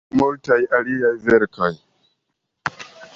[0.19, 1.71] Multaj aliaj verkoj.